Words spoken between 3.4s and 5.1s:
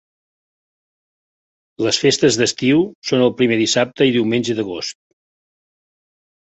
primer dissabte i diumenge d'agost.